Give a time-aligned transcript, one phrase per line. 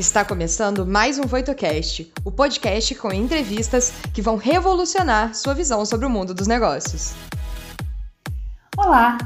[0.00, 6.06] Está começando mais um VoitoCast, o podcast com entrevistas que vão revolucionar sua visão sobre
[6.06, 7.12] o mundo dos negócios.
[8.74, 9.18] Olá,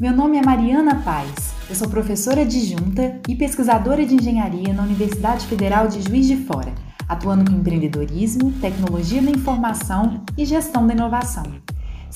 [0.00, 1.52] meu nome é Mariana Paz.
[1.68, 6.72] Eu sou professora adjunta e pesquisadora de engenharia na Universidade Federal de Juiz de Fora,
[7.08, 11.42] atuando com empreendedorismo, tecnologia da informação e gestão da inovação.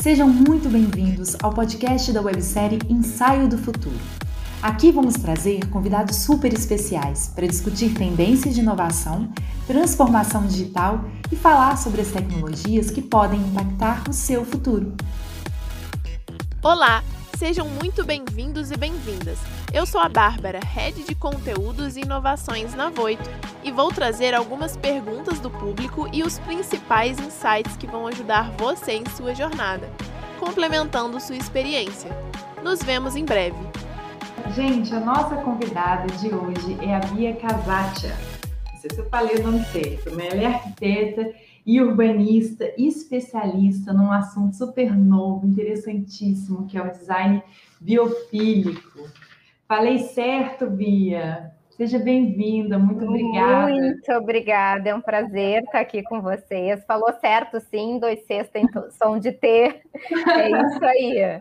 [0.01, 3.99] Sejam muito bem-vindos ao podcast da websérie Ensaio do Futuro.
[4.65, 9.31] Aqui vamos trazer convidados super especiais para discutir tendências de inovação,
[9.67, 14.95] transformação digital e falar sobre as tecnologias que podem impactar o seu futuro.
[16.63, 17.05] Olá,
[17.37, 19.39] sejam muito bem-vindos e bem-vindas.
[19.71, 23.29] Eu sou a Bárbara, Head de Conteúdos e Inovações na Voito,
[23.63, 28.93] e vou trazer algumas perguntas do público e os principais insights que vão ajudar você
[28.93, 29.91] em sua jornada,
[30.41, 32.11] complementando sua experiência.
[32.63, 33.74] Nos vemos em breve.
[34.55, 38.15] Gente, a nossa convidada de hoje é a Bia Casatia.
[38.73, 41.33] Não sei se eu falei o nome certo, mas ela é arquiteta
[41.65, 47.43] e urbanista especialista num assunto super novo, interessantíssimo, que é o design
[47.81, 49.09] biofílico.
[49.67, 51.54] Falei certo, Bia?
[51.77, 53.73] Seja bem-vinda, muito obrigada.
[53.73, 56.85] Muito obrigada, é um prazer estar aqui com vocês.
[56.85, 59.49] Falou certo, sim, dois Cs tem som de T.
[59.49, 61.39] É isso aí.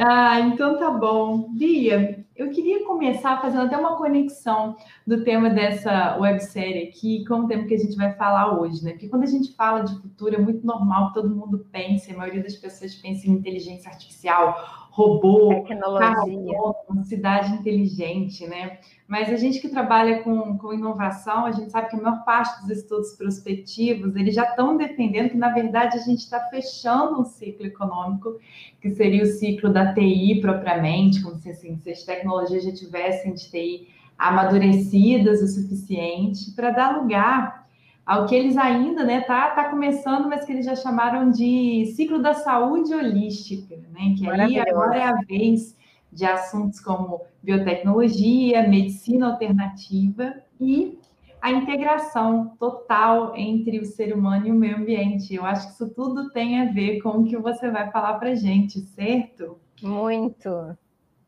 [0.00, 1.50] Ah, então tá bom.
[1.50, 4.74] Bia, eu queria começar fazendo até uma conexão
[5.06, 8.92] do tema dessa websérie aqui com o tema que a gente vai falar hoje, né?
[8.92, 12.16] Porque quando a gente fala de futuro, é muito normal que todo mundo pense, a
[12.16, 18.78] maioria das pessoas pense em inteligência artificial, robô, tecnologia, carro, cidade inteligente, né?
[19.12, 22.62] Mas a gente que trabalha com, com inovação, a gente sabe que a maior parte
[22.62, 27.24] dos estudos prospectivos, eles já estão defendendo que, na verdade, a gente está fechando um
[27.26, 28.38] ciclo econômico,
[28.80, 33.34] que seria o ciclo da TI propriamente, como se, assim, se as tecnologias já tivessem
[33.34, 37.66] de TI amadurecidas o suficiente para dar lugar
[38.06, 42.18] ao que eles ainda, né, tá, tá começando, mas que eles já chamaram de ciclo
[42.18, 45.76] da saúde holística, né, que aí agora é a vez
[46.12, 50.98] de assuntos como biotecnologia, medicina alternativa e
[51.40, 55.34] a integração total entre o ser humano e o meio ambiente.
[55.34, 58.36] Eu acho que isso tudo tem a ver com o que você vai falar para
[58.36, 59.58] gente, certo?
[59.82, 60.76] Muito.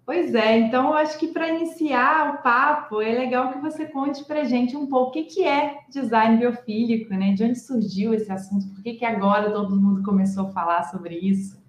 [0.06, 4.22] Pois é, então eu acho que para iniciar o papo é legal que você conte
[4.25, 7.33] para a gente um pouco o que, que é design biofílico, né?
[7.33, 11.16] De onde surgiu esse assunto, por que, que agora todo mundo começou a falar sobre
[11.16, 11.64] isso?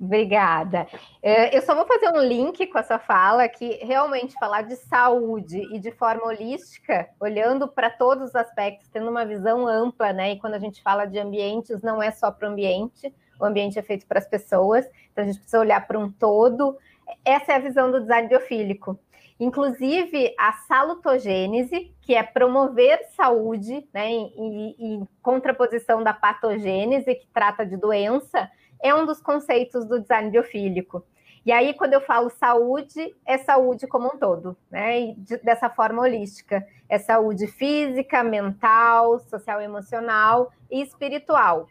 [0.00, 0.86] Obrigada.
[1.22, 5.58] É, eu só vou fazer um link com essa fala que realmente falar de saúde
[5.74, 10.32] e de forma holística, olhando para todos os aspectos, tendo uma visão ampla, né?
[10.32, 13.78] E quando a gente fala de ambientes, não é só para o ambiente, o ambiente
[13.78, 16.78] é feito para as pessoas, então a gente precisa olhar para um todo
[17.24, 18.98] essa é a visão do design biofílico.
[19.38, 27.64] Inclusive, a salutogênese, que é promover saúde, né, em, em, contraposição da patogênese, que trata
[27.64, 28.50] de doença,
[28.82, 31.04] é um dos conceitos do design biofílico.
[31.44, 35.00] E aí, quando eu falo saúde, é saúde como um todo, né?
[35.00, 36.66] E de, dessa forma holística.
[36.88, 41.66] É saúde física, mental, social, emocional e espiritual.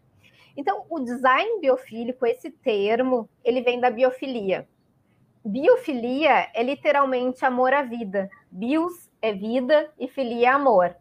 [0.58, 4.68] Então, o design biofílico, esse termo, ele vem da biofilia,
[5.44, 8.30] biofilia é literalmente amor à vida.
[8.52, 10.96] Bios é vida e filia é amor.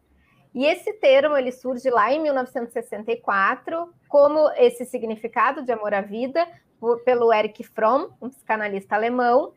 [0.53, 6.47] E esse termo ele surge lá em 1964 como esse significado de amor à vida
[6.79, 9.53] por, pelo Erich Fromm, um psicanalista alemão,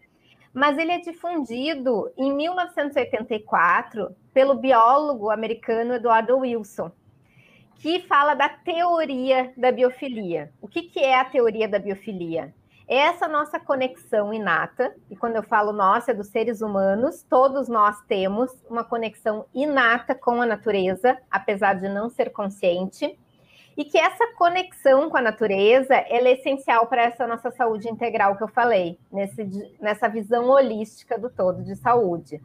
[0.52, 6.92] mas ele é difundido em 1984 pelo biólogo americano Eduardo Wilson,
[7.76, 10.52] que fala da teoria da biofilia.
[10.60, 12.54] O que, que é a teoria da biofilia?
[12.96, 18.00] Essa nossa conexão inata, e quando eu falo nossa, é dos seres humanos, todos nós
[18.08, 23.18] temos uma conexão inata com a natureza, apesar de não ser consciente,
[23.76, 28.42] e que essa conexão com a natureza é essencial para essa nossa saúde integral que
[28.42, 32.40] eu falei, nesse, nessa visão holística do todo de saúde.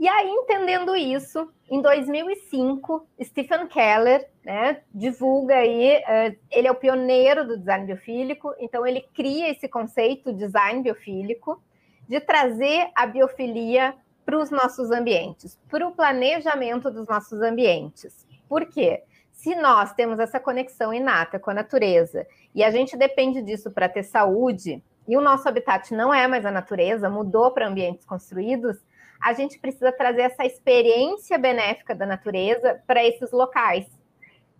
[0.00, 6.74] E aí, entendendo isso, em 2005, Stephen Keller né, divulga aí, uh, ele é o
[6.74, 11.62] pioneiro do design biofílico, então ele cria esse conceito design biofílico
[12.08, 13.94] de trazer a biofilia
[14.24, 18.26] para os nossos ambientes, para o planejamento dos nossos ambientes.
[18.48, 19.02] Por quê?
[19.32, 23.86] Se nós temos essa conexão inata com a natureza e a gente depende disso para
[23.86, 28.78] ter saúde, e o nosso habitat não é mais a natureza, mudou para ambientes construídos,
[29.20, 33.86] a gente precisa trazer essa experiência benéfica da natureza para esses locais.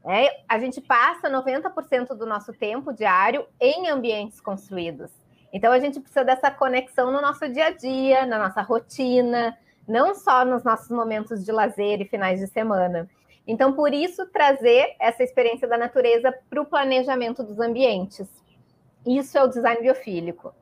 [0.04, 0.28] Né?
[0.48, 5.10] A gente passa 90% do nosso tempo diário em ambientes construídos.
[5.52, 9.56] Então, a gente precisa dessa conexão no nosso dia a dia, na nossa rotina,
[9.88, 13.08] não só nos nossos momentos de lazer e finais de semana.
[13.46, 18.28] Então, por isso, trazer essa experiência da natureza para o planejamento dos ambientes.
[19.04, 20.54] Isso é o design biofílico.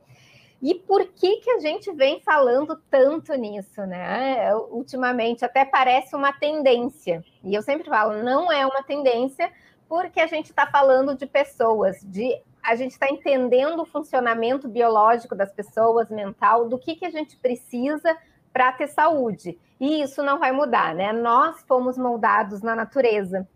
[0.60, 4.52] E por que, que a gente vem falando tanto nisso, né?
[4.70, 7.24] Ultimamente, até parece uma tendência.
[7.44, 9.52] E eu sempre falo, não é uma tendência,
[9.88, 15.34] porque a gente está falando de pessoas, de a gente está entendendo o funcionamento biológico
[15.34, 18.16] das pessoas, mental, do que, que a gente precisa
[18.52, 19.56] para ter saúde.
[19.80, 21.12] E isso não vai mudar, né?
[21.12, 23.48] Nós fomos moldados na natureza.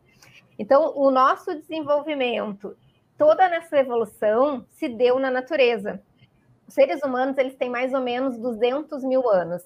[0.59, 2.77] Então, o nosso desenvolvimento,
[3.19, 6.01] toda nessa evolução, se deu na natureza.
[6.73, 9.63] Os seres humanos, eles têm mais ou menos 200 mil anos.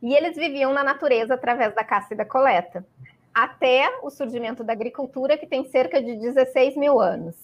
[0.00, 2.86] E eles viviam na natureza através da caça e da coleta
[3.34, 7.34] até o surgimento da agricultura, que tem cerca de 16 mil anos.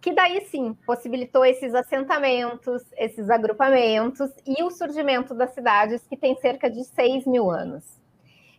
[0.00, 6.36] Que daí sim possibilitou esses assentamentos, esses agrupamentos e o surgimento das cidades, que tem
[6.36, 7.82] cerca de 6 mil anos.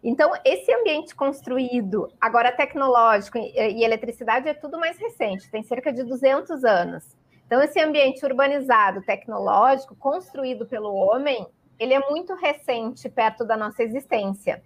[0.04, 6.04] Então, esse ambiente construído, agora tecnológico e eletricidade é tudo mais recente, tem cerca de
[6.04, 7.17] 200 anos.
[7.48, 11.48] Então, esse ambiente urbanizado, tecnológico, construído pelo homem,
[11.80, 14.62] ele é muito recente perto da nossa existência.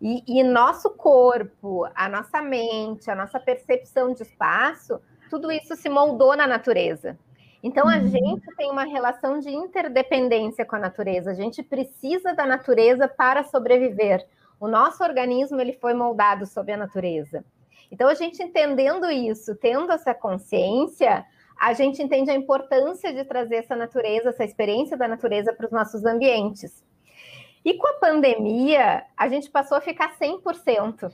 [0.00, 5.88] E, e nosso corpo, a nossa mente, a nossa percepção de espaço, tudo isso se
[5.88, 7.18] moldou na natureza.
[7.62, 8.08] Então a uhum.
[8.08, 11.30] gente tem uma relação de interdependência com a natureza.
[11.30, 14.26] A gente precisa da natureza para sobreviver.
[14.58, 17.44] O nosso organismo ele foi moldado sob a natureza.
[17.90, 21.26] Então a gente entendendo isso, tendo essa consciência,
[21.60, 25.72] a gente entende a importância de trazer essa natureza, essa experiência da natureza para os
[25.72, 26.82] nossos ambientes.
[27.62, 31.12] E com a pandemia, a gente passou a ficar 100%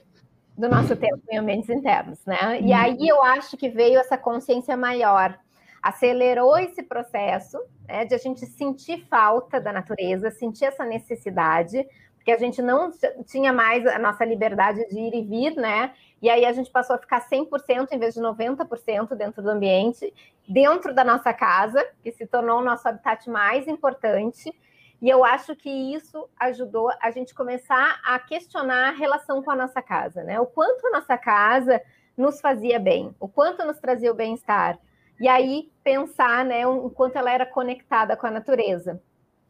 [0.57, 2.61] do nosso tempo em ambientes internos, né?
[2.61, 2.77] E uhum.
[2.77, 5.37] aí eu acho que veio essa consciência maior,
[5.83, 11.85] acelerou esse processo né, de a gente sentir falta da natureza, sentir essa necessidade,
[12.15, 12.91] porque a gente não
[13.27, 15.93] tinha mais a nossa liberdade de ir e vir, né?
[16.21, 20.13] E aí a gente passou a ficar 100% em vez de 90% dentro do ambiente,
[20.49, 24.55] dentro da nossa casa, que se tornou o nosso habitat mais importante.
[25.01, 29.57] E eu acho que isso ajudou a gente começar a questionar a relação com a
[29.57, 30.41] nossa casa, né?
[30.41, 31.83] O quanto a nossa casa
[32.17, 34.79] nos fazia bem, o quanto nos trazia o bem-estar.
[35.21, 39.01] E aí pensar, né, o quanto ela era conectada com a natureza.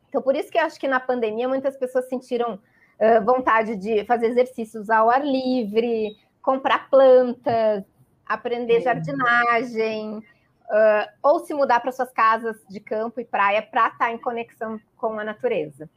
[0.09, 4.05] Então, por isso que eu acho que na pandemia muitas pessoas sentiram uh, vontade de
[4.05, 7.83] fazer exercícios ao ar livre, comprar plantas,
[8.25, 13.99] aprender jardinagem, uh, ou se mudar para suas casas de campo e praia para estar
[13.99, 15.91] tá em conexão com a natureza.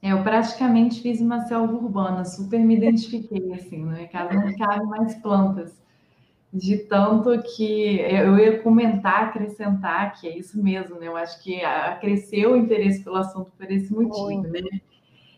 [0.00, 4.06] É, eu praticamente fiz uma selva urbana, super me identifiquei, assim, né?
[4.06, 5.76] Casa não cabe mais plantas.
[6.54, 11.08] De tanto que eu ia comentar, acrescentar, que é isso mesmo, né?
[11.08, 11.60] Eu acho que
[12.00, 14.52] cresceu o interesse pelo assunto por esse motivo, Muito.
[14.52, 14.80] né?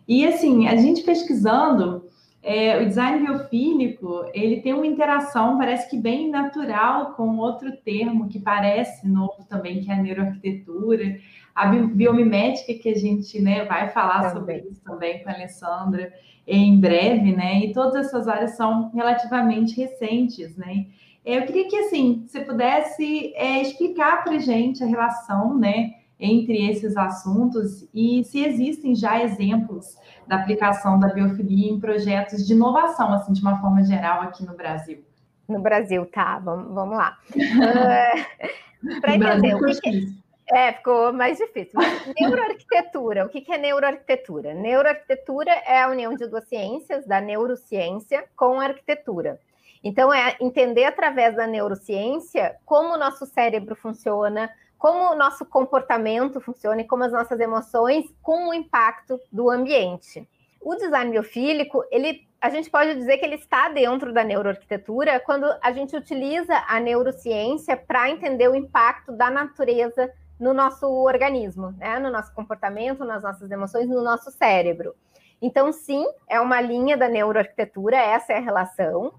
[0.07, 2.05] E assim, a gente pesquisando,
[2.43, 8.29] é, o design biofílico ele tem uma interação, parece que bem natural, com outro termo
[8.29, 11.19] que parece novo também, que é a neuroarquitetura,
[11.55, 14.61] a biomimética, que a gente né, vai falar também.
[14.61, 16.13] sobre isso também com a Alessandra
[16.47, 17.61] em breve, né?
[17.61, 20.87] E todas essas áreas são relativamente recentes, né?
[21.25, 25.93] É, eu queria que assim você pudesse é, explicar para gente a relação, né?
[26.21, 29.97] Entre esses assuntos e se existem já exemplos
[30.27, 34.55] da aplicação da biofilia em projetos de inovação, assim, de uma forma geral aqui no
[34.55, 35.03] Brasil.
[35.49, 37.19] No Brasil, tá, vamos, vamos lá.
[37.35, 40.21] uh, Para entender o que, que
[40.53, 41.73] é, ficou mais difícil.
[41.75, 44.53] Mas, neuroarquitetura, o que, que é neuroarquitetura?
[44.55, 49.41] Neuroarquitetura é a união de duas ciências, da neurociência com a arquitetura.
[49.83, 54.51] Então, é entender através da neurociência como o nosso cérebro funciona,
[54.81, 60.27] como o nosso comportamento funciona e como as nossas emoções com o impacto do ambiente.
[60.59, 65.45] O design biofílico, ele, a gente pode dizer que ele está dentro da neuroarquitetura quando
[65.61, 71.99] a gente utiliza a neurociência para entender o impacto da natureza no nosso organismo, né?
[71.99, 74.95] no nosso comportamento, nas nossas emoções, no nosso cérebro.
[75.43, 79.13] Então, sim, é uma linha da neuroarquitetura, essa é a relação.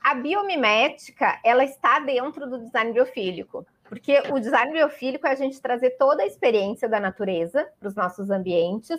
[0.00, 3.66] A biomimética, ela está dentro do design biofílico.
[3.92, 7.94] Porque o design biofílico é a gente trazer toda a experiência da natureza para os
[7.94, 8.98] nossos ambientes,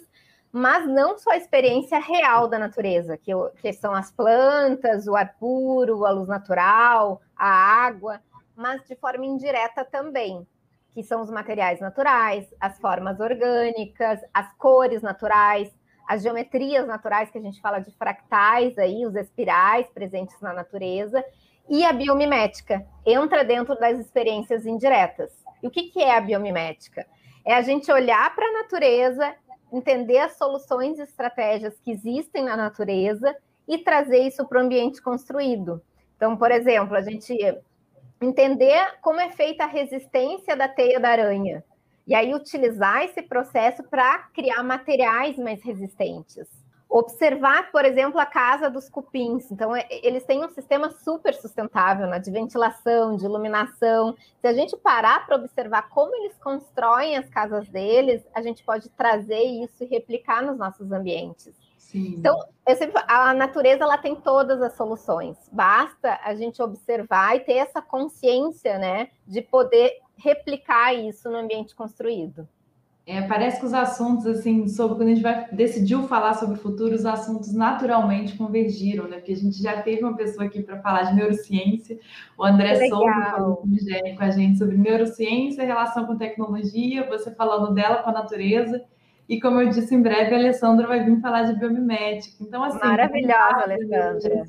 [0.52, 5.34] mas não só a experiência real da natureza, que, que são as plantas, o ar
[5.40, 8.22] puro, a luz natural, a água,
[8.56, 10.46] mas de forma indireta também,
[10.92, 15.74] que são os materiais naturais, as formas orgânicas, as cores naturais,
[16.08, 21.26] as geometrias naturais, que a gente fala de fractais aí, os espirais presentes na natureza,
[21.70, 25.32] e a biomimética entra dentro das experiências indiretas.
[25.62, 27.06] E o que, que é a biomimética?
[27.46, 29.36] É a gente olhar para a natureza,
[29.72, 33.36] entender as soluções e estratégias que existem na natureza
[33.68, 35.82] e trazer isso para o ambiente construído.
[36.16, 37.36] Então, por exemplo, a gente
[38.22, 41.64] entender como é feita a resistência da teia da aranha.
[42.06, 46.63] E aí utilizar esse processo para criar materiais mais resistentes.
[46.96, 49.52] Observar, por exemplo, a casa dos cupins.
[49.52, 54.16] Então, é, eles têm um sistema super sustentável né, de ventilação, de iluminação.
[54.40, 58.90] Se a gente parar para observar como eles constroem as casas deles, a gente pode
[58.90, 61.56] trazer isso e replicar nos nossos ambientes.
[61.80, 62.14] Sim.
[62.16, 65.36] Então, eu sempre, a natureza ela tem todas as soluções.
[65.52, 71.76] Basta a gente observar e ter essa consciência, né, de poder replicar isso no ambiente
[71.76, 72.48] construído.
[73.06, 76.62] É, parece que os assuntos, assim, sobre quando a gente vai, decidiu falar sobre o
[76.62, 79.18] futuro, os assuntos naturalmente convergiram, né?
[79.18, 82.00] Porque a gente já teve uma pessoa aqui para falar de neurociência,
[82.38, 83.36] o André Souza
[84.18, 88.82] com a gente sobre neurociência, relação com tecnologia, você falando dela com a natureza,
[89.28, 92.36] e como eu disse, em breve a Alessandra vai vir falar de biomimética.
[92.42, 94.46] Então, assim, maravilhosa, Alessandra.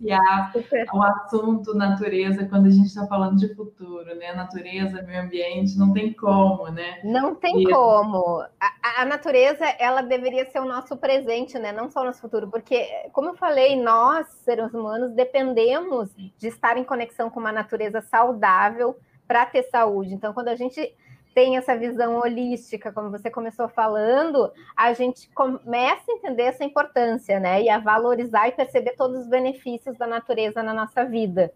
[0.92, 4.32] O assunto natureza quando a gente está falando de futuro, né?
[4.34, 7.00] Natureza, meio ambiente, não tem como, né?
[7.04, 7.70] Não tem e...
[7.70, 8.44] como.
[8.60, 11.70] A, a, natureza, ela deveria ser o nosso presente, né?
[11.70, 16.76] Não só o nosso futuro, porque, como eu falei, nós, seres humanos, dependemos de estar
[16.76, 20.14] em conexão com uma natureza saudável para ter saúde.
[20.14, 20.94] Então, quando a gente
[21.34, 27.40] tem essa visão holística, como você começou falando, a gente começa a entender essa importância,
[27.40, 27.62] né?
[27.62, 31.52] E a valorizar e perceber todos os benefícios da natureza na nossa vida.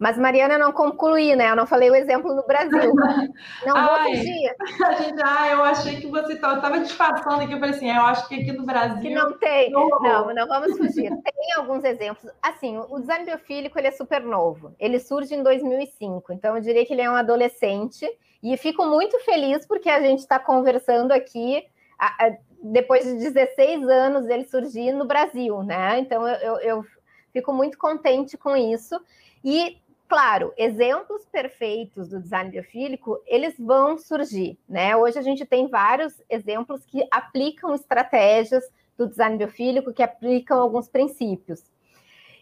[0.00, 1.50] Mas Mariana não concluí, né?
[1.50, 2.70] Eu não falei o exemplo no Brasil.
[3.66, 4.56] Não vou Ai, fugir.
[4.82, 7.52] A gente, ah, eu achei que você estava disfarçando aqui.
[7.52, 9.02] Eu falei assim, é, eu acho que aqui no Brasil.
[9.02, 9.70] Que não tem.
[9.70, 11.10] Não, não, não vamos fugir.
[11.22, 12.32] Tem alguns exemplos.
[12.42, 14.74] Assim, o design biofílico ele é super novo.
[14.80, 16.32] Ele surge em 2005.
[16.32, 18.08] Então, eu diria que ele é um adolescente.
[18.42, 21.64] E fico muito feliz porque a gente está conversando aqui.
[21.98, 25.98] A, a, depois de 16 anos ele surgir no Brasil, né?
[25.98, 26.86] Então eu, eu, eu
[27.32, 29.00] fico muito contente com isso.
[29.44, 29.80] E
[30.10, 34.96] Claro, exemplos perfeitos do design biofílico, eles vão surgir, né?
[34.96, 38.64] Hoje a gente tem vários exemplos que aplicam estratégias
[38.98, 41.62] do design biofílico, que aplicam alguns princípios.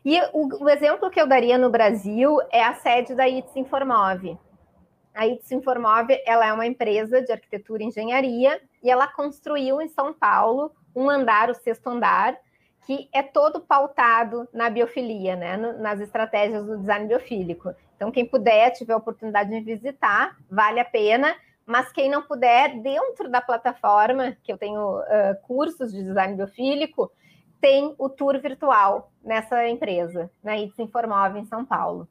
[0.02, 4.38] E o, o exemplo que eu daria no Brasil é a sede da ITS Informove.
[5.18, 5.50] A ITS
[6.24, 11.10] ela é uma empresa de arquitetura e engenharia e ela construiu em São Paulo um
[11.10, 12.38] andar, o sexto andar,
[12.86, 15.56] que é todo pautado na biofilia, né?
[15.56, 17.74] nas estratégias do design biofílico.
[17.96, 21.34] Então, quem puder, tiver a oportunidade de visitar, vale a pena.
[21.66, 27.10] Mas quem não puder, dentro da plataforma, que eu tenho uh, cursos de design biofílico,
[27.60, 30.78] tem o tour virtual nessa empresa, na ITS
[31.34, 32.08] em São Paulo.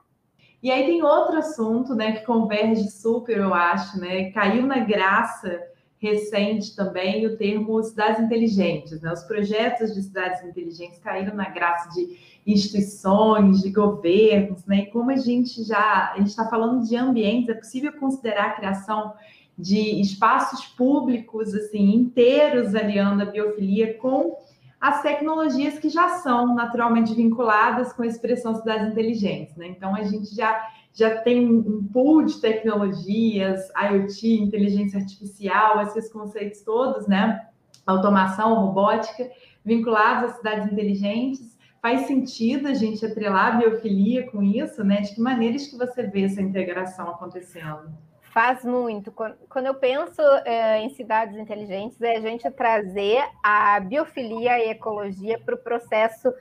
[0.67, 4.31] E aí tem outro assunto, né, que converge super, eu acho, né?
[4.31, 5.63] Caiu na graça
[5.97, 8.99] recente também o termo cidades inteligentes.
[8.99, 9.13] Né?
[9.13, 14.79] Os projetos de cidades inteligentes caíram na graça de instituições, de governos, né?
[14.79, 18.53] E como a gente já a gente está falando de ambientes, é possível considerar a
[18.55, 19.13] criação
[19.57, 24.35] de espaços públicos assim inteiros aliando a biofilia com
[24.79, 29.67] as tecnologias que já são naturalmente vinculadas com a expressão cidades inteligentes, né?
[29.67, 36.61] Então a gente já já tem um pool de tecnologias, IoT, inteligência artificial, esses conceitos
[36.61, 37.47] todos, né?
[37.85, 39.29] Automação, robótica,
[39.63, 41.55] vinculados às cidades inteligentes.
[41.79, 45.01] Faz sentido a gente atrelar a biofilia com isso, né?
[45.01, 47.95] De que maneiras que você vê essa integração acontecendo?
[48.37, 49.11] Faz muito.
[49.49, 55.39] Quando eu penso é, em cidades inteligentes, é a gente trazer a biofilia e ecologia
[55.39, 56.31] para o processo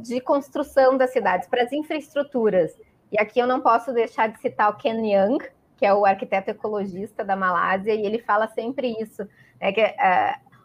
[0.00, 2.74] de construção das cidades, para as infraestruturas.
[3.12, 5.36] E aqui eu não posso deixar de citar o Ken Young,
[5.76, 9.28] que é o arquiteto ecologista da Malásia, e ele fala sempre isso,
[9.60, 9.82] né, que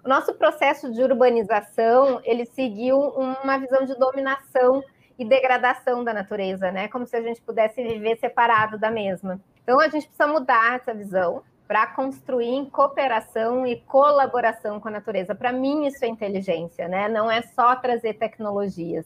[0.05, 4.81] o nosso processo de urbanização, ele seguiu uma visão de dominação
[5.19, 9.41] e degradação da natureza, né, como se a gente pudesse viver separado da mesma.
[9.67, 14.91] Então a gente precisa mudar essa visão para construir em cooperação e colaboração com a
[14.91, 15.35] natureza.
[15.35, 17.09] Para mim isso é inteligência, né?
[17.09, 19.05] Não é só trazer tecnologias.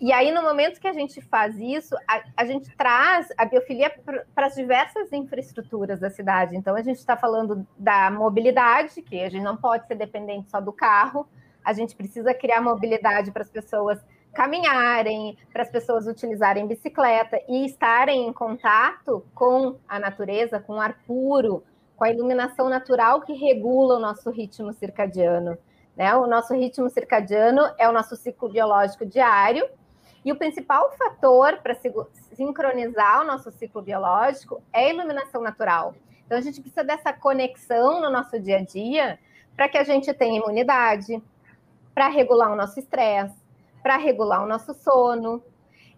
[0.00, 3.94] E aí, no momento que a gente faz isso, a, a gente traz a biofilia
[4.34, 6.56] para as diversas infraestruturas da cidade.
[6.56, 10.60] Então, a gente está falando da mobilidade, que a gente não pode ser dependente só
[10.60, 11.28] do carro,
[11.62, 14.00] a gente precisa criar mobilidade para as pessoas
[14.38, 20.80] caminharem, para as pessoas utilizarem bicicleta e estarem em contato com a natureza, com o
[20.80, 21.64] ar puro,
[21.96, 25.58] com a iluminação natural que regula o nosso ritmo circadiano.
[25.96, 26.14] Né?
[26.14, 29.68] O nosso ritmo circadiano é o nosso ciclo biológico diário,
[30.24, 31.74] e o principal fator para
[32.32, 35.96] sincronizar o nosso ciclo biológico é a iluminação natural.
[36.24, 39.18] Então, a gente precisa dessa conexão no nosso dia a dia
[39.56, 41.20] para que a gente tenha imunidade,
[41.92, 43.47] para regular o nosso estresse,
[43.88, 45.42] para regular o nosso sono.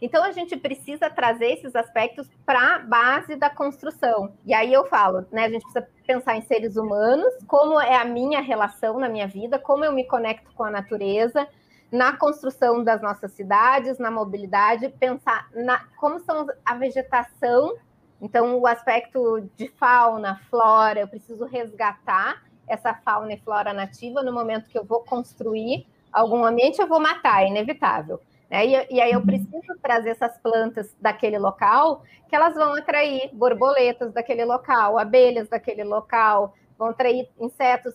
[0.00, 4.32] Então a gente precisa trazer esses aspectos para a base da construção.
[4.46, 5.46] E aí eu falo, né?
[5.46, 9.58] A gente precisa pensar em seres humanos, como é a minha relação na minha vida,
[9.58, 11.48] como eu me conecto com a natureza,
[11.90, 17.74] na construção das nossas cidades, na mobilidade, pensar na, como são a vegetação,
[18.22, 24.32] então o aspecto de fauna, flora, eu preciso resgatar essa fauna e flora nativa no
[24.32, 28.20] momento que eu vou construir algum ambiente, eu vou matar, é inevitável.
[28.50, 28.66] Né?
[28.66, 29.26] E, e, aí eu uhum.
[29.26, 35.84] preciso trazer essas plantas daquele local, que elas vão atrair borboletas daquele local, abelhas daquele
[35.84, 37.94] local, vão atrair insetos,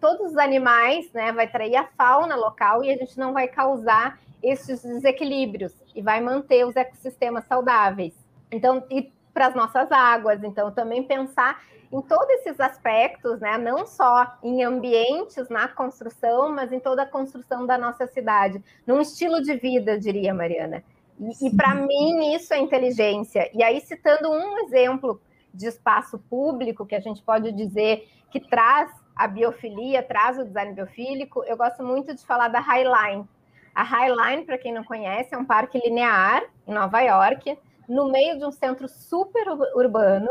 [0.00, 1.32] todos os animais, né?
[1.32, 6.20] Vai atrair a fauna local e a gente não vai causar esses desequilíbrios e vai
[6.20, 8.12] manter os ecossistemas saudáveis.
[8.50, 11.62] Então, e para as nossas águas, então também pensar
[11.94, 13.56] em todos esses aspectos, né?
[13.56, 19.00] Não só em ambientes na construção, mas em toda a construção da nossa cidade, num
[19.00, 20.82] estilo de vida, eu diria, Mariana.
[21.20, 23.48] E, e para mim isso é inteligência.
[23.54, 25.22] E aí citando um exemplo
[25.54, 30.72] de espaço público que a gente pode dizer que traz a biofilia, traz o design
[30.72, 33.24] biofílico, eu gosto muito de falar da Highline.
[33.72, 37.56] A Highline, para quem não conhece, é um parque linear em Nova York,
[37.88, 39.46] no meio de um centro super
[39.76, 40.30] urbano,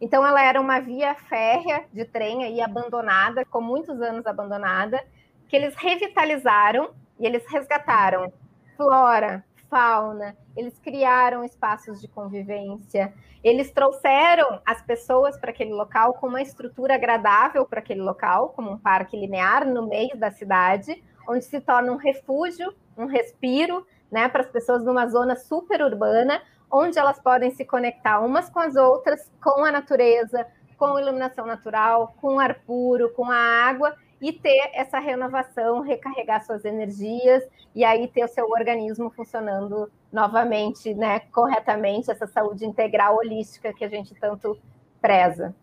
[0.00, 5.02] então, ela era uma via férrea de trem aí abandonada, com muitos anos abandonada,
[5.48, 8.32] que eles revitalizaram e eles resgataram
[8.76, 13.12] flora, fauna, eles criaram espaços de convivência,
[13.42, 18.70] eles trouxeram as pessoas para aquele local com uma estrutura agradável para aquele local, como
[18.70, 24.28] um parque linear no meio da cidade, onde se torna um refúgio, um respiro, né,
[24.28, 28.76] para as pessoas numa zona super urbana, onde elas podem se conectar umas com as
[28.76, 30.46] outras, com a natureza,
[30.76, 36.64] com iluminação natural, com ar puro, com a água e ter essa renovação, recarregar suas
[36.64, 37.42] energias
[37.74, 43.84] e aí ter o seu organismo funcionando novamente, né, corretamente, essa saúde integral holística que
[43.84, 44.56] a gente tanto
[45.00, 45.54] preza.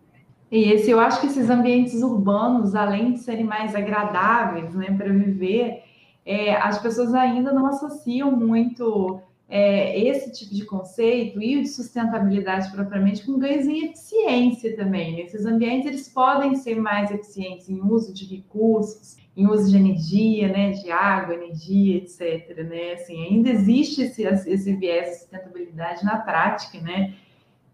[0.52, 5.12] E esse, eu acho que esses ambientes urbanos, além de serem mais agradáveis, né, para
[5.12, 5.84] viver,
[6.26, 11.70] é, as pessoas ainda não associam muito é, esse tipo de conceito e o de
[11.70, 15.20] sustentabilidade propriamente com ganhos em eficiência também.
[15.22, 20.48] Esses ambientes eles podem ser mais eficientes em uso de recursos, em uso de energia,
[20.48, 22.58] né, de água, energia, etc.
[22.64, 22.94] Né?
[22.94, 27.14] Assim, ainda existe esse, esse viés de sustentabilidade na prática, né?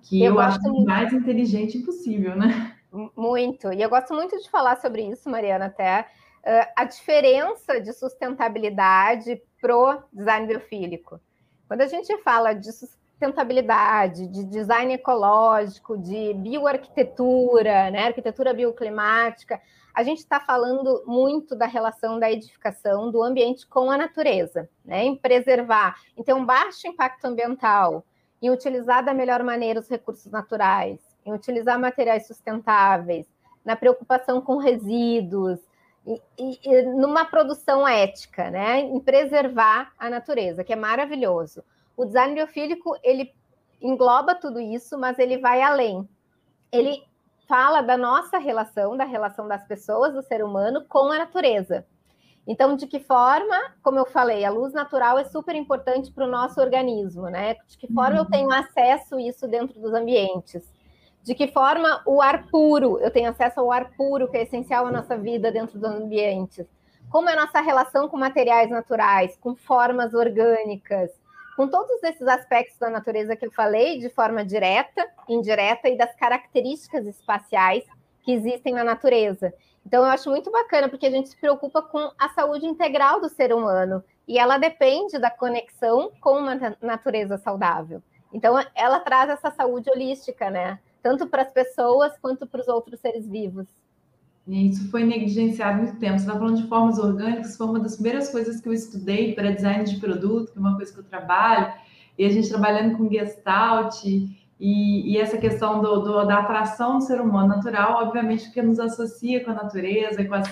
[0.04, 0.86] Que eu, eu acho muito.
[0.86, 2.76] mais inteligente possível, né?
[3.16, 3.72] Muito.
[3.72, 6.08] E eu gosto muito de falar sobre isso, Mariana, até.
[6.44, 11.22] Uh, a diferença de sustentabilidade pro design biofílico.
[11.72, 19.58] Quando a gente fala de sustentabilidade, de design ecológico, de bioarquitetura, né, arquitetura bioclimática,
[19.96, 25.06] a gente está falando muito da relação da edificação do ambiente com a natureza, né,
[25.06, 28.04] em preservar, então, baixo impacto ambiental,
[28.42, 33.26] em utilizar da melhor maneira os recursos naturais, em utilizar materiais sustentáveis,
[33.64, 35.62] na preocupação com resíduos,
[36.06, 41.64] e, e, numa produção ética, né, em preservar a natureza, que é maravilhoso.
[41.96, 43.34] O design biofílico ele
[43.82, 46.08] engloba tudo isso, mas ele vai além.
[46.72, 47.04] Ele
[47.48, 51.86] fala da nossa relação, da relação das pessoas, do ser humano com a natureza.
[52.48, 56.30] Então, de que forma, como eu falei, a luz natural é super importante para o
[56.30, 57.56] nosso organismo, né?
[57.68, 58.24] De que forma uhum.
[58.24, 60.64] eu tenho acesso a isso dentro dos ambientes?
[61.24, 64.88] De que forma o ar puro, eu tenho acesso ao ar puro, que é essencial
[64.88, 66.66] à nossa vida dentro dos ambientes?
[67.12, 71.12] Como é a nossa relação com materiais naturais, com formas orgânicas,
[71.56, 76.16] com todos esses aspectos da natureza que eu falei, de forma direta, indireta e das
[76.16, 77.84] características espaciais
[78.24, 79.54] que existem na natureza.
[79.86, 83.30] Então, eu acho muito bacana, porque a gente se preocupa com a saúde integral do
[83.30, 88.02] ser humano, e ela depende da conexão com uma natureza saudável.
[88.34, 90.80] Então, ela traz essa saúde holística, né?
[91.02, 93.68] Tanto para as pessoas quanto para os outros seres vivos.
[94.48, 96.18] E isso foi negligenciado muito tempo.
[96.18, 99.52] Você está falando de formas orgânicas, foi uma das primeiras coisas que eu estudei para
[99.52, 101.74] design de produto, que é uma coisa que eu trabalho,
[102.18, 107.04] e a gente trabalhando com Gestalt, e, e essa questão do, do, da atração do
[107.04, 110.48] ser humano natural, obviamente, porque nos associa com a natureza, com as,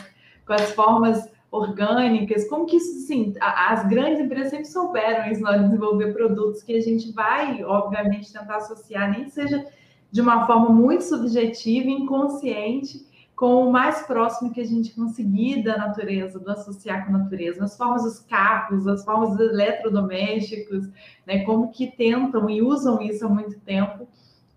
[0.46, 5.58] com as formas orgânicas, como que isso, assim, as grandes empresas sempre souberam isso na
[5.58, 9.66] desenvolver produtos que a gente vai, obviamente, tentar associar, nem que seja
[10.12, 15.64] de uma forma muito subjetiva e inconsciente com o mais próximo que a gente conseguir
[15.64, 20.90] da natureza, do associar com a natureza, nas formas dos carros, as formas dos eletrodomésticos,
[21.26, 24.08] né, como que tentam e usam isso há muito tempo,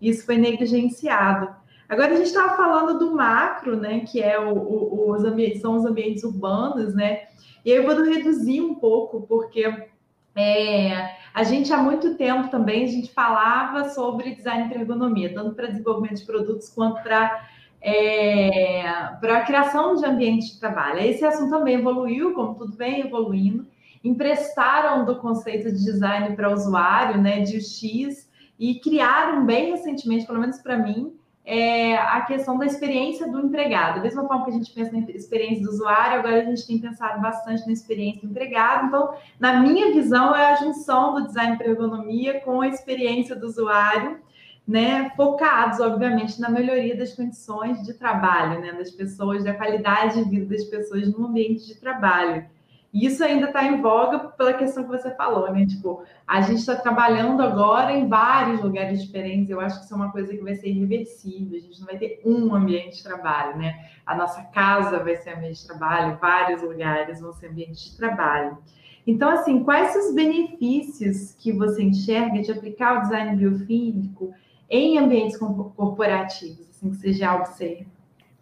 [0.01, 1.55] isso foi negligenciado.
[1.87, 3.99] Agora a gente estava falando do macro, né?
[4.01, 7.27] Que é o, o, os ambientes, são os ambientes urbanos, né?
[7.63, 9.89] E eu vou reduzir um pouco, porque
[10.35, 15.55] é, a gente há muito tempo também a gente falava sobre design para ergonomia, tanto
[15.55, 17.49] para desenvolvimento de produtos quanto para
[17.85, 18.83] é,
[19.19, 20.99] para a criação de ambiente de trabalho.
[20.99, 23.67] Esse assunto também evoluiu, como tudo vem evoluindo.
[24.01, 30.39] Emprestaram do conceito de design para usuário, né, de UX, e criaram bem recentemente, pelo
[30.39, 31.13] menos para mim,
[31.45, 33.97] é, a questão da experiência do empregado.
[33.97, 36.79] Da mesma forma que a gente pensa na experiência do usuário, agora a gente tem
[36.79, 38.87] pensado bastante na experiência do empregado.
[38.87, 43.45] Então, na minha visão, é a junção do design para ergonomia com a experiência do
[43.45, 44.19] usuário,
[44.65, 50.29] né, focados, obviamente, na melhoria das condições de trabalho, né, das pessoas, da qualidade de
[50.29, 52.45] vida das pessoas no ambiente de trabalho.
[52.93, 55.65] E isso ainda está em voga pela questão que você falou, né?
[55.65, 59.49] Tipo, a gente está trabalhando agora em vários lugares diferentes.
[59.49, 61.57] Eu acho que isso é uma coisa que vai ser irreversível.
[61.57, 63.89] A gente não vai ter um ambiente de trabalho, né?
[64.05, 68.59] A nossa casa vai ser ambiente de trabalho, vários lugares vão ser ambiente de trabalho.
[69.07, 74.31] Então, assim, quais os benefícios que você enxerga de aplicar o design biofísico
[74.69, 77.91] em ambientes corporativos, assim, que você já observa?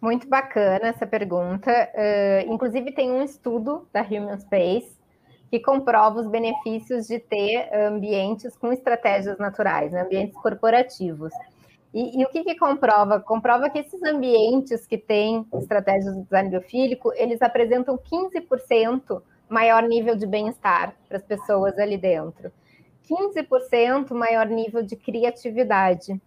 [0.02, 1.70] Muito bacana essa pergunta.
[1.94, 5.00] Uh, inclusive, tem um estudo da Human Space
[5.48, 10.02] que comprova os benefícios de ter ambientes com estratégias naturais, né?
[10.02, 11.32] ambientes corporativos.
[11.94, 13.20] E, e, o que, que comprova?
[13.20, 20.16] Comprova que esses ambientes que têm estratégias de design biofílico, eles apresentam 15% maior nível
[20.16, 22.50] de bem-estar para as pessoas ali dentro.
[23.08, 26.20] 15% maior nível de criatividade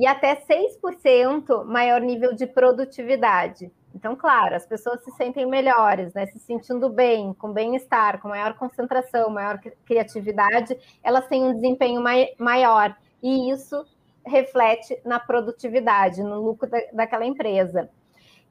[0.00, 3.70] e até 6% maior nível de produtividade.
[3.94, 6.24] Então, claro, as pessoas se sentem melhores, né?
[6.24, 12.30] Se sentindo bem, com bem-estar, com maior concentração, maior criatividade, elas têm um desempenho mai
[12.38, 12.96] maior.
[13.22, 13.84] E isso
[14.24, 17.90] reflete na produtividade, no lucro da, daquela empresa.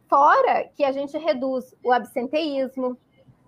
[0.07, 2.95] Fora que a gente reduz o absenteísmo,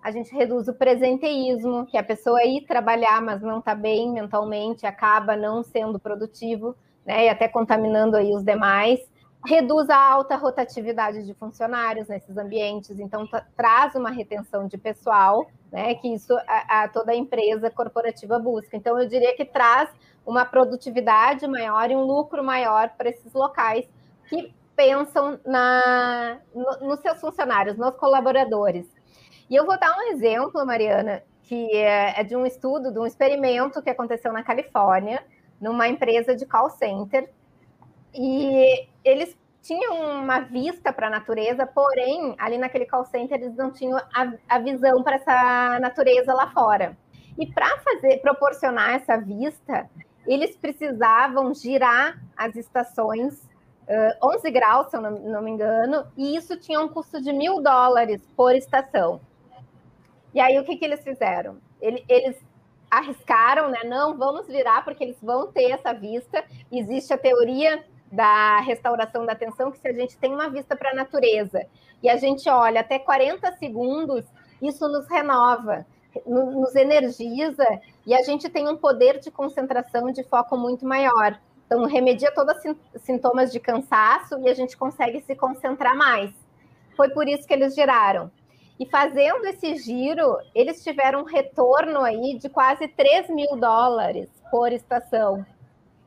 [0.02, 4.86] a gente reduz o presenteísmo, que a pessoa ir trabalhar, mas não está bem mentalmente,
[4.86, 9.00] acaba não sendo produtivo né, e até contaminando aí os demais.
[9.44, 15.94] Reduz a alta rotatividade de funcionários nesses ambientes, então traz uma retenção de pessoal, né,
[15.96, 18.76] que isso a, a toda empresa corporativa busca.
[18.76, 19.90] Então, eu diria que traz
[20.24, 23.84] uma produtividade maior e um lucro maior para esses locais
[24.28, 28.86] que pensam na, no, nos seus funcionários, nos colaboradores.
[29.50, 33.06] E eu vou dar um exemplo, Mariana, que é, é de um estudo, de um
[33.06, 35.22] experimento que aconteceu na Califórnia,
[35.62, 37.30] numa empresa de call center.
[38.12, 43.70] E eles tinham uma vista para a natureza, porém, ali naquele call center, eles não
[43.70, 46.98] tinham a, a visão para essa natureza lá fora.
[47.38, 49.88] E para fazer, proporcionar essa vista,
[50.26, 53.40] eles precisavam girar as estações
[53.88, 57.32] uh, 11 graus, se eu não, não, me engano, e isso tinha um custo de
[57.32, 59.20] mil dólares por estação.
[60.34, 61.58] E aí, o que, que eles fizeram?
[61.80, 62.36] Ele, eles
[62.92, 63.80] arriscaram, né?
[63.84, 66.44] Não, vamos virar porque eles vão ter essa vista.
[66.70, 70.90] Existe a teoria da restauração da atenção, que se a gente tem uma vista para
[70.90, 71.64] a natureza
[72.02, 74.26] e a gente olha até 40 segundos,
[74.60, 75.86] isso nos renova,
[76.26, 77.66] nos energiza
[78.06, 81.40] e a gente tem um poder de concentração de foco muito maior.
[81.64, 82.54] Então, remedia todos
[82.94, 86.30] os sintomas de cansaço e a gente consegue se concentrar mais.
[86.94, 88.30] Foi por isso que eles giraram.
[88.78, 94.72] E fazendo esse giro, eles tiveram um retorno aí de quase 3 mil dólares por
[94.72, 95.44] estação.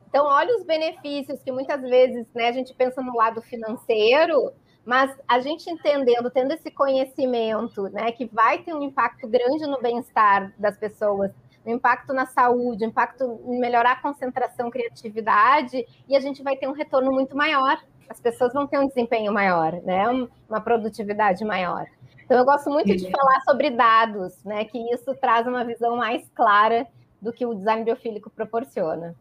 [0.08, 4.52] Então, olha os benefícios que muitas vezes né, a gente pensa no lado financeiro,
[4.84, 9.80] mas a gente entendendo, tendo esse conhecimento, né, que vai ter um impacto grande no
[9.80, 11.32] bem-estar das pessoas,
[11.66, 16.68] um impacto na saúde, impacto em melhorar a concentração, criatividade, e a gente vai ter
[16.68, 17.82] um retorno muito maior.
[18.08, 20.04] As pessoas vão ter um desempenho maior, né,
[20.48, 21.86] uma produtividade maior.
[22.26, 24.64] Então, eu gosto muito de falar sobre dados, né?
[24.64, 26.84] Que isso traz uma visão mais clara
[27.22, 29.14] do que o design biofílico proporciona.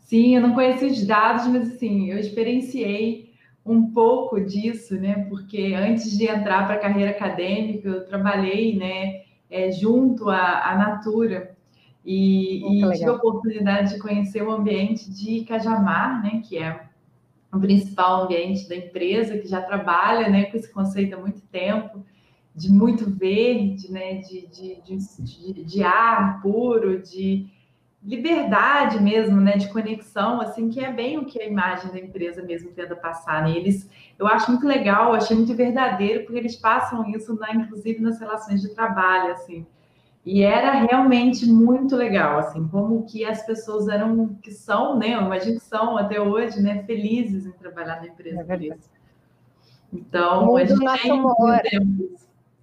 [0.00, 3.34] Sim, eu não conheço os dados, mas assim, eu experienciei
[3.66, 5.26] um pouco disso, né?
[5.28, 10.78] Porque antes de entrar para a carreira acadêmica, eu trabalhei, né, é, junto à, à
[10.78, 11.54] Natura
[12.02, 16.40] e, e tive a oportunidade de conhecer o ambiente de Cajamar, né?
[16.48, 16.80] Que é
[17.52, 22.02] o principal ambiente da empresa que já trabalha, né, com esse conceito há muito tempo
[22.58, 24.16] de muito verde, né?
[24.16, 27.46] de, de, de, de, ar puro, de
[28.02, 29.56] liberdade mesmo, né?
[29.56, 33.44] de conexão, assim, que é bem o que a imagem da empresa mesmo tenta passar.
[33.44, 33.56] Né?
[33.56, 38.18] Eles, eu acho muito legal, achei muito verdadeiro, porque eles passam isso, na, inclusive, nas
[38.18, 39.64] relações de trabalho, assim.
[40.24, 45.22] E era realmente muito legal, assim, como que as pessoas eram, que são, né, eu
[45.22, 48.76] imagino que são até hoje, né, felizes em trabalhar na empresa é
[49.92, 51.22] Então, a gente tem
[51.64, 52.17] exemplos.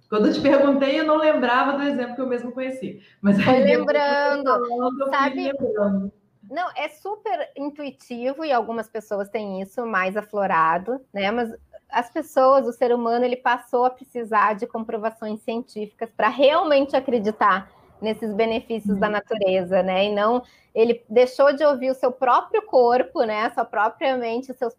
[0.08, 3.02] Quando eu te perguntei, eu não lembrava do exemplo que eu mesmo conheci.
[3.20, 5.52] Mas Foi lembrando, falando, sabe?
[5.52, 6.12] Lembrando.
[6.48, 11.30] Não, é super intuitivo e algumas pessoas têm isso mais aflorado, né?
[11.32, 11.52] Mas
[11.90, 17.70] as pessoas, o ser humano, ele passou a precisar de comprovações científicas para realmente acreditar
[18.00, 19.00] nesses benefícios uhum.
[19.00, 20.06] da natureza, né?
[20.06, 20.42] E não
[20.74, 23.46] ele deixou de ouvir o seu próprio corpo, né?
[23.46, 24.70] A sua própria mente, o seu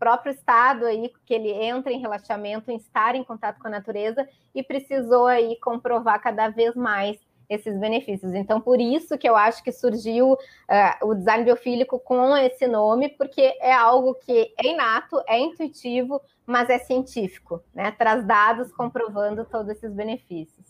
[0.00, 4.26] próprio estado aí que ele entra em relaxamento, em estar em contato com a natureza
[4.54, 7.18] e precisou aí comprovar cada vez mais
[7.50, 8.32] esses benefícios.
[8.32, 13.10] Então, por isso que eu acho que surgiu uh, o design biofílico com esse nome,
[13.10, 17.90] porque é algo que é inato, é intuitivo, mas é científico, né?
[17.90, 20.64] Traz dados comprovando todos esses benefícios.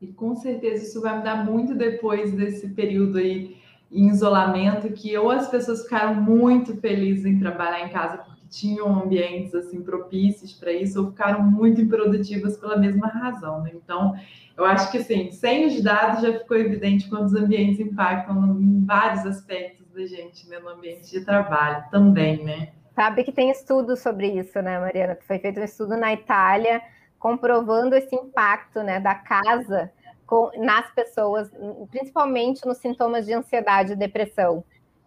[0.00, 3.56] E com certeza isso vai mudar muito depois desse período aí
[3.90, 9.54] em isolamento, que ou as pessoas ficaram muito felizes em trabalhar em casa tinham ambientes
[9.54, 13.62] assim propícios para isso, ou ficaram muito improdutivas pela mesma razão.
[13.62, 13.72] Né?
[13.74, 14.14] Então,
[14.56, 18.84] eu acho que assim, sem os dados já ficou evidente quando os ambientes impactam em
[18.84, 20.58] vários aspectos da gente, né?
[20.58, 22.68] no ambiente de trabalho também, né?
[22.94, 25.18] Sabe que tem estudos sobre isso, né, Mariana?
[25.26, 26.80] Foi feito um estudo na Itália
[27.18, 29.90] comprovando esse impacto né, da casa
[30.26, 31.50] com, nas pessoas,
[31.90, 34.62] principalmente nos sintomas de ansiedade e depressão.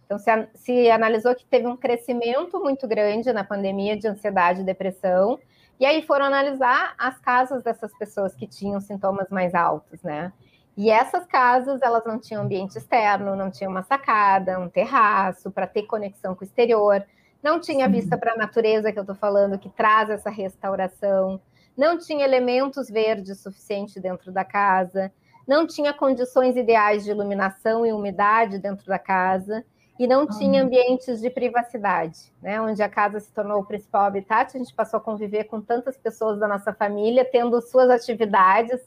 [0.08, 4.64] Então, se, se analisou que teve um crescimento muito grande na pandemia de ansiedade e
[4.64, 5.38] depressão,
[5.78, 10.32] e aí foram analisar as casas dessas pessoas que tinham sintomas mais altos, né?
[10.78, 15.68] E essas casas, elas não tinham ambiente externo, não tinham uma sacada, um terraço para
[15.68, 17.06] ter conexão com o exterior,
[17.44, 17.92] não tinha Sim.
[17.92, 21.42] vista para a natureza que eu estou falando, que traz essa restauração,
[21.76, 25.12] não tinha elementos verdes suficientes dentro da casa,
[25.46, 29.66] não tinha condições ideais de iluminação e umidade dentro da casa
[30.00, 32.62] e não tinha ambientes de privacidade, né?
[32.62, 35.98] Onde a casa se tornou o principal habitat, a gente passou a conviver com tantas
[35.98, 38.80] pessoas da nossa família, tendo suas atividades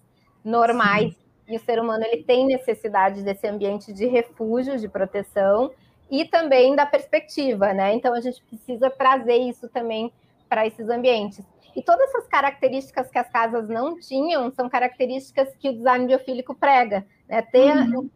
[0.45, 1.15] normais.
[1.15, 1.21] Sim.
[1.49, 5.73] E o ser humano ele tem necessidade desse ambiente de refúgio, de proteção
[6.09, 7.93] e também da perspectiva, né?
[7.95, 10.13] Então a gente precisa trazer isso também
[10.49, 11.45] para esses ambientes.
[11.75, 16.55] E todas essas características que as casas não tinham são características que o design biofílico
[16.55, 17.43] prega, né?
[17.43, 18.11] Ter uhum.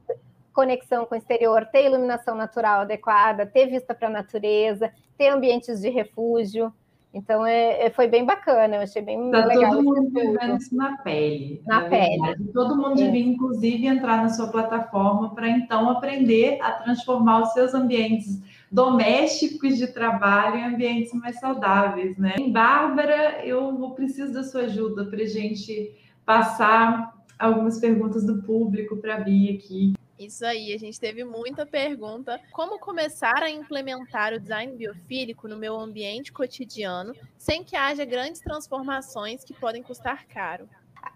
[0.55, 5.81] Conexão com o exterior, ter iluminação natural adequada, ter vista para a natureza, ter ambientes
[5.81, 6.73] de refúgio.
[7.13, 9.71] Então é, é, foi bem bacana, eu achei bem tá legal.
[9.71, 11.63] Todo mundo vivendo isso na pele.
[11.67, 12.21] Na, na pele.
[12.21, 12.53] Verdade.
[12.53, 13.05] Todo mundo é.
[13.05, 19.77] devia, inclusive, entrar na sua plataforma para então aprender a transformar os seus ambientes domésticos
[19.77, 22.35] de trabalho em ambientes mais saudáveis, né?
[22.49, 25.95] Bárbara, eu preciso da sua ajuda para a gente
[26.27, 29.95] passar algumas perguntas do público para a Bia aqui.
[30.19, 32.41] Isso aí, a gente teve muita pergunta.
[32.53, 38.41] Como começar a implementar o design biofílico no meu ambiente cotidiano sem que haja grandes
[38.41, 40.69] transformações que podem custar caro?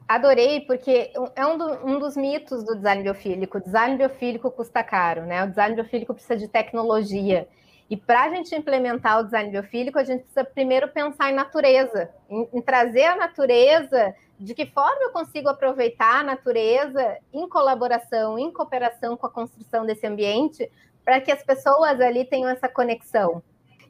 [0.06, 3.58] Adorei, porque é um, do, um, dos mitos do design biofílico.
[3.58, 5.44] O design biofílico custa caro, né?
[5.44, 7.46] O design biofílico precisa de tecnologia.
[7.88, 12.10] E para a gente implementar o design biofílico, a gente precisa primeiro pensar em natureza,
[12.28, 18.38] em, em trazer a natureza, de que forma eu consigo aproveitar a natureza em colaboração,
[18.38, 20.70] em cooperação com a construção desse ambiente,
[21.04, 23.42] para que as pessoas ali tenham essa conexão.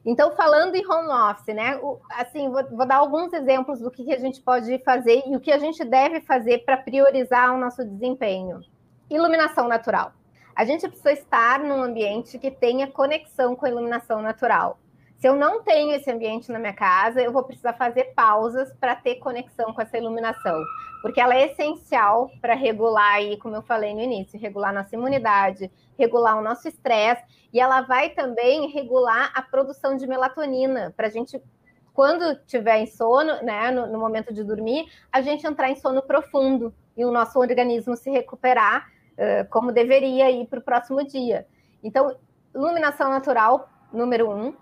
[0.05, 1.79] Então, falando em home office, né?
[2.11, 5.39] Assim, vou, vou, dar alguns exemplos do que, que a gente pode fazer e o
[5.39, 8.61] que a gente deve fazer para priorizar o nosso desempenho.
[9.09, 10.13] Iluminação natural.
[10.55, 14.79] A gente precisa estar num ambiente que tenha conexão com a iluminação natural.
[15.19, 18.95] Se eu não tenho esse ambiente na minha casa, eu vou precisar fazer pausas para
[18.95, 20.63] ter conexão com essa iluminação,
[21.01, 25.69] porque ela é essencial para regular aí, como eu falei no início, regular nossa imunidade,
[25.97, 31.09] regular o nosso estresse, e ela vai também regular a produção de melatonina, para a
[31.09, 31.41] gente,
[31.93, 36.01] quando tiver em sono, né, no, no momento de dormir, a gente entrar em sono
[36.01, 41.45] profundo e o nosso organismo se recuperar uh, como deveria ir para o próximo dia.
[41.83, 42.15] Então,
[42.55, 44.53] iluminação natural, número um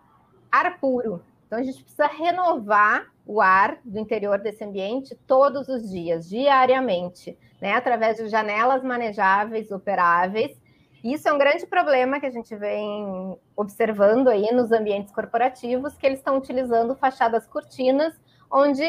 [0.51, 1.21] ar puro.
[1.45, 7.37] Então, a gente precisa renovar o ar do interior desse ambiente todos os dias, diariamente,
[7.61, 7.73] né?
[7.73, 10.57] através de janelas manejáveis, operáveis.
[11.03, 16.05] Isso é um grande problema que a gente vem observando aí nos ambientes corporativos, que
[16.05, 18.13] eles estão utilizando fachadas cortinas,
[18.51, 18.83] onde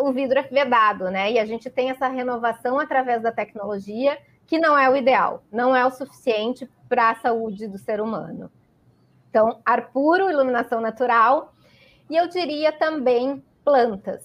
[0.00, 1.32] o vidro é vedado, né?
[1.32, 5.74] E a gente tem essa renovação através da tecnologia, que não é o ideal, não
[5.74, 8.50] é o suficiente para a saúde do ser humano.
[9.34, 11.52] Então, ar puro, iluminação natural.
[12.08, 14.24] E eu diria também plantas.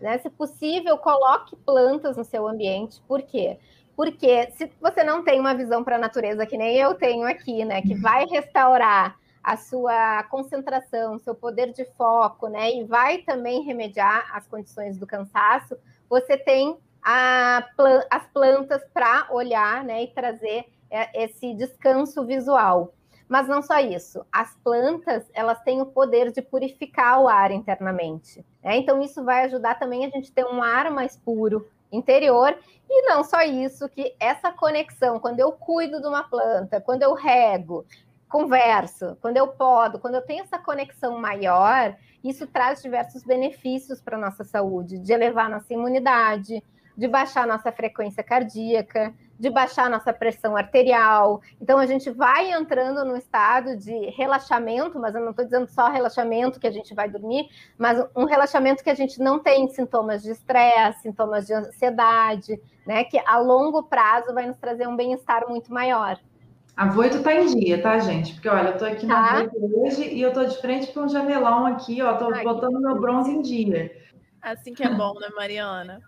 [0.00, 0.16] Né?
[0.16, 2.98] Se possível, coloque plantas no seu ambiente.
[3.06, 3.58] Por quê?
[3.94, 7.62] Porque se você não tem uma visão para a natureza que nem eu tenho aqui,
[7.62, 13.64] né, que vai restaurar a sua concentração, seu poder de foco, né, e vai também
[13.64, 15.76] remediar as condições do cansaço,
[16.08, 17.68] você tem a,
[18.08, 22.94] as plantas para olhar, né, e trazer é, esse descanso visual.
[23.28, 28.44] Mas não só isso, as plantas elas têm o poder de purificar o ar internamente.
[28.62, 28.76] Né?
[28.76, 32.56] Então isso vai ajudar também a gente ter um ar mais puro interior
[32.88, 37.12] e não só isso, que essa conexão, quando eu cuido de uma planta, quando eu
[37.12, 37.84] rego,
[38.28, 44.16] converso, quando eu podo, quando eu tenho essa conexão maior, isso traz diversos benefícios para
[44.16, 46.62] a nossa saúde, de elevar nossa imunidade,
[46.96, 51.40] de baixar nossa frequência cardíaca, de baixar nossa pressão arterial.
[51.60, 55.88] Então, a gente vai entrando no estado de relaxamento, mas eu não estou dizendo só
[55.88, 57.48] relaxamento que a gente vai dormir,
[57.78, 63.04] mas um relaxamento que a gente não tem sintomas de estresse, sintomas de ansiedade, né?
[63.04, 66.18] Que a longo prazo vai nos trazer um bem-estar muito maior.
[66.76, 68.34] A Voito tá em dia, tá, gente?
[68.34, 69.34] Porque, olha, eu tô aqui na tá.
[69.38, 72.80] Voito hoje e eu tô de frente para um janelão aqui, ó, tô Ai, botando
[72.80, 73.92] meu bronze em dia.
[74.40, 76.00] Assim que é bom, né, Mariana?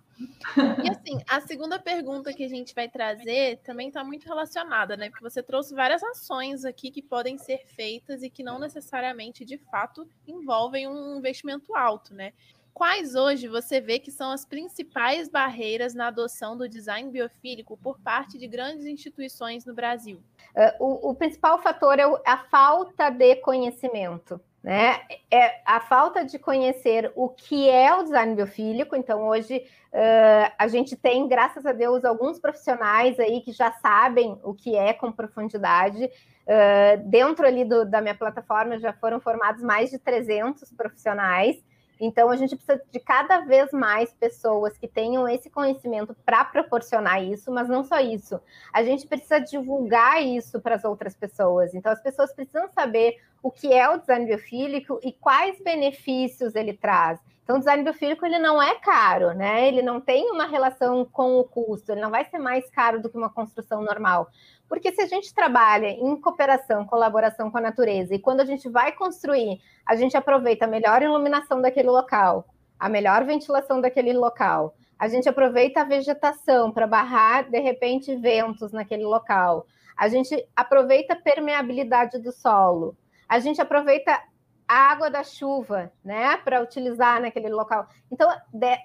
[0.84, 5.08] E assim, a segunda pergunta que a gente vai trazer também está muito relacionada, né?
[5.08, 9.58] Porque você trouxe várias ações aqui que podem ser feitas e que não necessariamente, de
[9.58, 12.32] fato, envolvem um investimento alto, né?
[12.72, 17.98] Quais hoje você vê que são as principais barreiras na adoção do design biofílico por
[18.00, 20.22] parte de grandes instituições no Brasil?
[20.54, 25.00] Uh, o, o principal fator é a falta de conhecimento né?
[25.30, 28.94] É a falta de conhecer o que é o design biofílico.
[28.94, 34.38] Então, hoje uh, a gente tem, graças a Deus, alguns profissionais aí que já sabem
[34.42, 36.04] o que é com profundidade.
[36.04, 41.56] Uh, dentro ali do, da minha plataforma já foram formados mais de 300 profissionais.
[42.00, 47.22] Então, a gente precisa de cada vez mais pessoas que tenham esse conhecimento para proporcionar
[47.22, 48.40] isso, mas não só isso.
[48.72, 51.74] A gente precisa divulgar isso para as outras pessoas.
[51.74, 56.72] Então, as pessoas precisam saber o que é o design biofílico e quais benefícios ele
[56.72, 57.20] traz.
[57.50, 59.66] Então, o design biofílico ele não é caro, né?
[59.66, 63.10] Ele não tem uma relação com o custo, ele não vai ser mais caro do
[63.10, 64.28] que uma construção normal.
[64.68, 68.68] Porque se a gente trabalha em cooperação, colaboração com a natureza, e quando a gente
[68.68, 72.46] vai construir, a gente aproveita a melhor iluminação daquele local,
[72.78, 78.70] a melhor ventilação daquele local, a gente aproveita a vegetação para barrar, de repente, ventos
[78.70, 82.96] naquele local, a gente aproveita a permeabilidade do solo,
[83.28, 84.22] a gente aproveita
[84.70, 87.88] a água da chuva, né, para utilizar naquele local.
[88.08, 88.30] Então,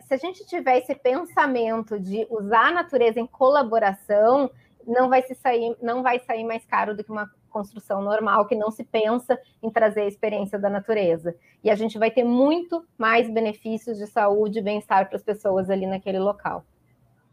[0.01, 4.49] se a gente tiver esse pensamento de usar a natureza em colaboração,
[4.83, 8.55] não vai se sair, não vai sair mais caro do que uma construção normal que
[8.55, 11.35] não se pensa em trazer a experiência da natureza.
[11.63, 15.69] E a gente vai ter muito mais benefícios de saúde e bem-estar para as pessoas
[15.69, 16.65] ali naquele local.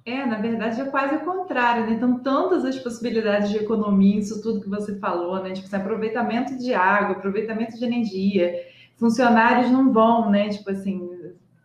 [0.05, 1.93] É, na verdade é quase o contrário, né?
[1.93, 5.53] Então, tantas as possibilidades de economia, isso tudo que você falou, né?
[5.53, 8.55] Tipo, assim, aproveitamento de água, aproveitamento de energia.
[8.97, 10.49] Funcionários não vão, né?
[10.49, 11.09] Tipo assim,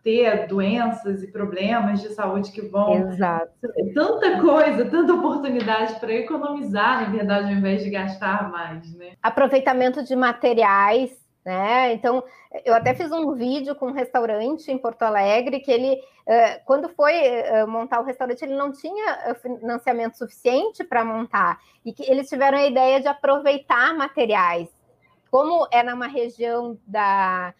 [0.02, 2.94] ter doenças e problemas de saúde que vão.
[2.94, 3.52] Exato.
[3.92, 9.12] Tanta coisa, tanta oportunidade para economizar, na verdade, ao invés de gastar mais, né?
[9.22, 11.10] Aproveitamento de materiais,
[11.48, 11.94] né?
[11.94, 12.22] Então,
[12.62, 15.98] eu até fiz um vídeo com um restaurante em Porto Alegre que ele,
[16.66, 17.14] quando foi
[17.66, 22.66] montar o restaurante, ele não tinha financiamento suficiente para montar e que eles tiveram a
[22.66, 24.68] ideia de aproveitar materiais.
[25.30, 27.54] Como é numa região da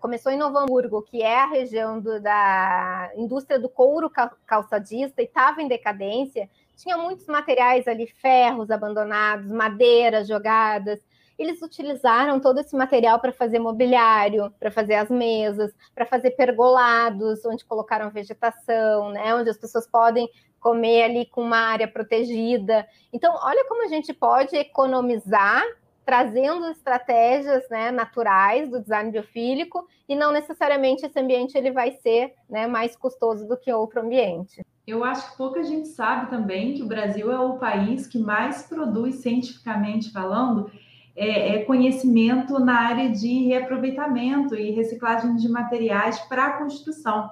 [0.00, 4.10] começou em Novo Hamburgo, que é a região do, da indústria do couro
[4.46, 11.00] calçadista e estava em decadência, tinha muitos materiais ali, ferros abandonados, madeiras jogadas.
[11.38, 17.44] Eles utilizaram todo esse material para fazer mobiliário, para fazer as mesas, para fazer pergolados,
[17.44, 20.28] onde colocaram vegetação, né, onde as pessoas podem
[20.60, 22.86] comer ali com uma área protegida.
[23.12, 25.62] Então, olha como a gente pode economizar
[26.04, 32.34] trazendo estratégias né, naturais do design biofílico e não necessariamente esse ambiente ele vai ser
[32.48, 34.64] né, mais custoso do que outro ambiente.
[34.86, 38.64] Eu acho que pouca gente sabe também que o Brasil é o país que mais
[38.64, 40.70] produz, cientificamente falando,
[41.16, 47.30] é, é conhecimento na área de reaproveitamento e reciclagem de materiais para a construção.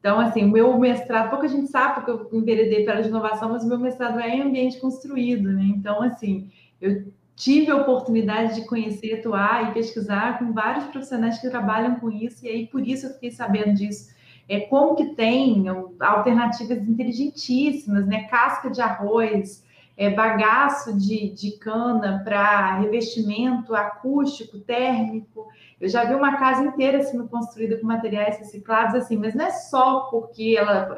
[0.00, 3.68] Então, assim, o meu mestrado, pouca gente sabe porque eu enveredei a inovação, mas o
[3.68, 5.62] meu mestrado é em ambiente construído, né?
[5.62, 6.50] Então, assim,
[6.80, 7.04] eu
[7.36, 12.44] tive a oportunidade de conhecer, atuar e pesquisar com vários profissionais que trabalham com isso,
[12.44, 14.12] e aí por isso eu fiquei sabendo disso.
[14.48, 15.66] É, como que tem
[16.00, 18.24] alternativas inteligentíssimas, né?
[18.24, 19.64] Casca de arroz,
[20.02, 25.46] é, bagaço de, de cana para revestimento acústico, térmico.
[25.80, 29.50] Eu já vi uma casa inteira sendo construída com materiais reciclados, assim, mas não é
[29.50, 30.96] só porque ela,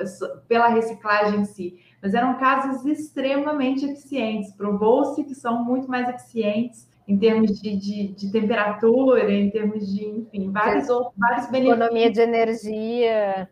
[0.48, 4.52] pela reciclagem em si, mas eram casas extremamente eficientes.
[4.52, 10.06] Provou-se que são muito mais eficientes em termos de, de, de, temperatura, em termos de,
[10.06, 11.76] enfim, vários, vários benefícios.
[11.76, 13.48] Economia de energia,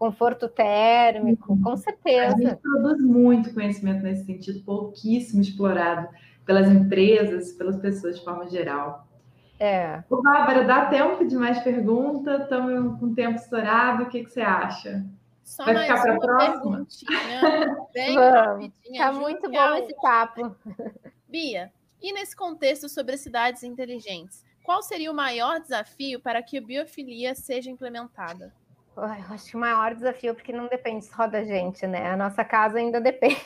[0.00, 2.34] conforto térmico, com certeza.
[2.34, 6.08] A gente produz muito conhecimento nesse sentido, pouquíssimo explorado
[6.46, 9.06] pelas empresas, pelas pessoas de forma geral.
[9.58, 10.02] É.
[10.08, 12.36] Ô, Bárbara, dá tempo de mais pergunta?
[12.36, 15.04] Estamos com o tempo estourado, o que, que você acha?
[15.44, 16.86] Só Vai ficar para a próxima?
[17.92, 18.72] bem Vamos.
[18.96, 20.56] Tá muito bom esse papo.
[21.28, 21.70] Bia,
[22.00, 27.34] e nesse contexto sobre cidades inteligentes, qual seria o maior desafio para que a biofilia
[27.34, 28.54] seja implementada?
[29.02, 32.10] Eu acho que o maior desafio, porque não depende só da gente, né?
[32.10, 33.40] A nossa casa ainda depende.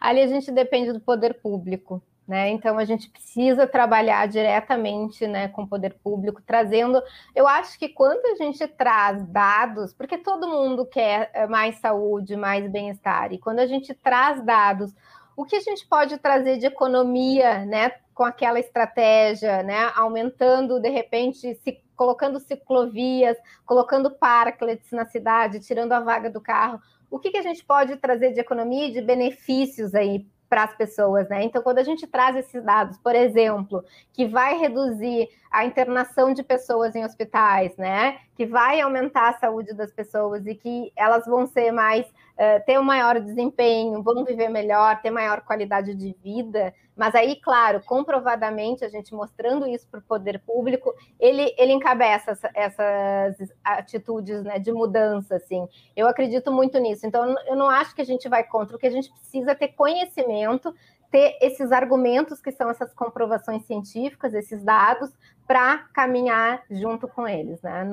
[0.00, 2.48] Ali a gente depende do poder público, né?
[2.50, 7.02] Então a gente precisa trabalhar diretamente, né, com o poder público, trazendo.
[7.34, 12.36] Eu acho que quando a gente traz dados, porque todo mundo quer eh, mais saúde,
[12.36, 14.94] mais bem-estar, e quando a gente traz dados
[15.36, 20.88] o que a gente pode trazer de economia, né, com aquela estratégia, né, aumentando de
[20.88, 26.80] repente, se, colocando ciclovias, colocando parklets na cidade, tirando a vaga do carro.
[27.10, 30.76] O que, que a gente pode trazer de economia e de benefícios aí para as
[30.76, 31.42] pessoas, né?
[31.42, 36.44] Então, quando a gente traz esses dados, por exemplo, que vai reduzir a internação de
[36.44, 38.18] pessoas em hospitais, né?
[38.36, 42.78] Que vai aumentar a saúde das pessoas e que elas vão ser mais, uh, ter
[42.78, 46.72] um maior desempenho, vão viver melhor, ter maior qualidade de vida.
[46.96, 52.30] Mas aí, claro, comprovadamente, a gente mostrando isso para o poder público, ele, ele encabeça
[52.30, 55.66] essa, essas atitudes né, de mudança, assim.
[55.96, 57.06] Eu acredito muito nisso.
[57.06, 58.76] Então, eu não acho que a gente vai contra.
[58.76, 60.72] O que a gente precisa é ter conhecimento
[61.14, 65.12] ter esses argumentos que são essas comprovações científicas, esses dados,
[65.46, 67.84] para caminhar junto com eles, né?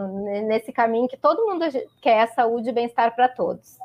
[0.47, 1.63] Nesse caminho que todo mundo
[2.01, 3.77] quer saúde e bem-estar para todos.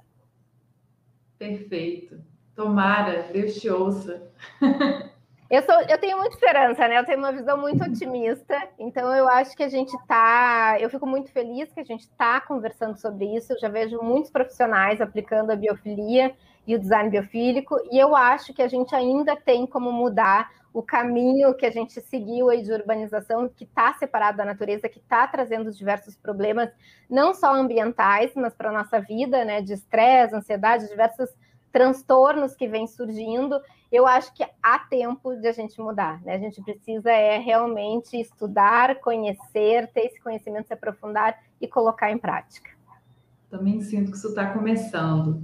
[1.39, 2.19] Perfeito.
[2.57, 4.29] Tomara, Deus te ouça.
[5.49, 6.99] Eu, sou, eu tenho muita esperança, né?
[6.99, 8.69] Eu tenho uma visão muito otimista.
[8.81, 10.77] Então, eu acho que a gente está.
[10.81, 13.53] Eu fico muito feliz que a gente está conversando sobre isso.
[13.53, 16.35] Eu já vejo muitos profissionais aplicando a biofilia
[16.67, 20.83] e o design biofílico, e eu acho que a gente ainda tem como mudar o
[20.83, 25.27] caminho que a gente seguiu aí de urbanização, que está separado da natureza, que está
[25.27, 26.71] trazendo diversos problemas,
[27.09, 31.31] não só ambientais, mas para a nossa vida, né, de estresse, ansiedade, diversos
[31.77, 33.61] transtornos que vêm surgindo,
[33.93, 36.37] eu acho que há tempo de a gente mudar, né?
[36.37, 42.17] A gente precisa é realmente estudar, conhecer, ter esse conhecimento, se aprofundar e colocar em
[42.17, 42.71] prática.
[43.51, 45.43] Também sinto que isso está começando.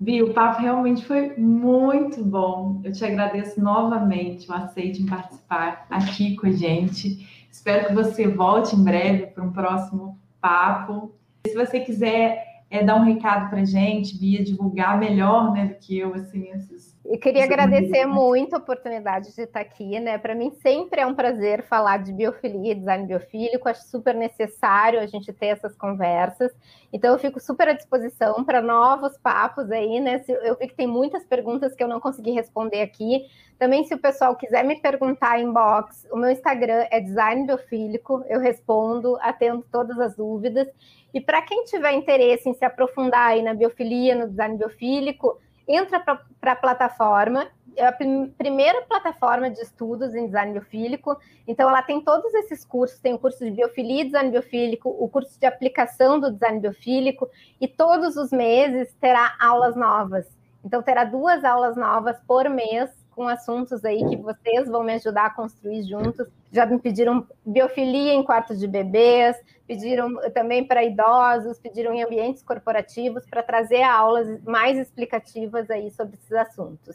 [0.00, 2.80] Vi, o papo realmente foi muito bom.
[2.82, 7.46] Eu te agradeço novamente o aceite em participar aqui com a gente.
[7.52, 11.12] Espero que você volte em breve para um próximo papo.
[11.46, 15.98] Se você quiser é, dar um recado para gente, Bia, divulgar melhor né, do que
[15.98, 20.18] eu, assim, esses eu queria agradecer muito a oportunidade de estar aqui, né?
[20.18, 25.00] Para mim sempre é um prazer falar de biofilia e design biofílico, acho super necessário
[25.00, 26.52] a gente ter essas conversas.
[26.92, 30.22] Então eu fico super à disposição para novos papos aí, né?
[30.28, 33.26] Eu vi que tem muitas perguntas que eu não consegui responder aqui.
[33.58, 38.22] Também, se o pessoal quiser me perguntar em box, o meu Instagram é design biofílico,
[38.28, 40.68] eu respondo, atendo todas as dúvidas.
[41.12, 46.00] E para quem tiver interesse em se aprofundar aí na biofilia, no design biofílico, entra
[46.00, 47.46] para a plataforma,
[47.76, 51.16] é a prim primeira plataforma de estudos em design biofílico.
[51.46, 55.08] Então, ela tem todos esses cursos: tem o curso de biofilia e design biofílico, o
[55.08, 60.26] curso de aplicação do design biofílico, e todos os meses terá aulas novas.
[60.64, 65.26] Então, terá duas aulas novas por mês com assuntos aí que vocês vão me ajudar
[65.26, 66.28] a construir juntos.
[66.52, 72.44] Já me pediram biofilia em quartos de bebês, pediram também para idosos, pediram em ambientes
[72.44, 76.94] corporativos para trazer aulas mais explicativas aí sobre esses assuntos.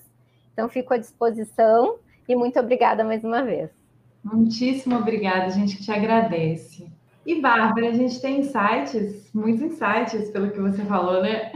[0.54, 3.70] Então, fico à disposição e muito obrigada mais uma vez.
[4.24, 6.88] Muitíssimo obrigada, a gente que te agradece.
[7.26, 11.52] E, Bárbara, a gente tem insights, muitos insights pelo que você falou, né?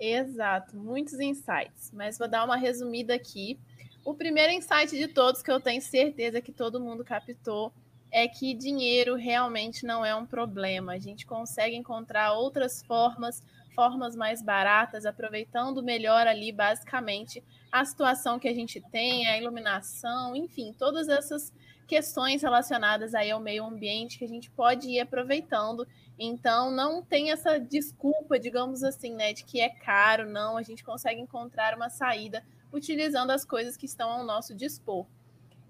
[0.00, 3.56] Exato, muitos insights, mas vou dar uma resumida aqui.
[4.04, 7.72] O primeiro insight de todos que eu tenho certeza que todo mundo captou
[8.10, 10.92] é que dinheiro realmente não é um problema.
[10.92, 13.42] A gente consegue encontrar outras formas,
[13.76, 20.34] formas mais baratas, aproveitando melhor ali, basicamente, a situação que a gente tem, a iluminação,
[20.34, 21.52] enfim, todas essas
[21.86, 25.86] questões relacionadas aí ao meio ambiente que a gente pode ir aproveitando.
[26.18, 30.56] Então, não tem essa desculpa, digamos assim, né, de que é caro, não.
[30.56, 35.06] A gente consegue encontrar uma saída utilizando as coisas que estão ao nosso dispor.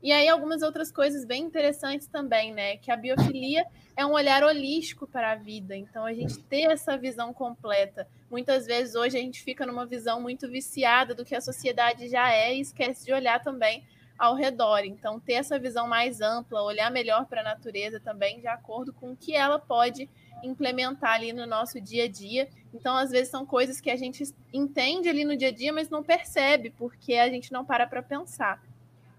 [0.02, 2.76] E aí algumas outras coisas bem interessantes também, né?
[2.76, 3.64] Que a biofilia
[3.96, 5.76] é um olhar holístico para a vida.
[5.76, 10.20] Então a gente ter essa visão completa, muitas vezes hoje a gente fica numa visão
[10.20, 13.84] muito viciada do que a sociedade já é e esquece de olhar também
[14.18, 14.84] ao redor.
[14.84, 19.12] Então, ter essa visão mais ampla, olhar melhor para a natureza também, de acordo com
[19.12, 20.08] o que ela pode
[20.42, 22.48] implementar ali no nosso dia a dia.
[22.74, 25.88] Então, às vezes, são coisas que a gente entende ali no dia a dia, mas
[25.88, 28.62] não percebe, porque a gente não para para pensar.